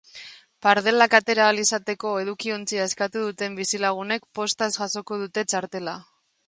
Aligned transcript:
Pardelak 0.65 1.15
atera 1.17 1.43
ahal 1.47 1.59
izateko 1.63 2.13
edukiontzia 2.21 2.89
eskatu 2.91 3.27
duten 3.27 3.59
bizilagunek 3.61 4.27
postaz 4.41 4.73
jasoko 4.83 5.25
dute 5.27 5.51
txartela. 5.53 6.01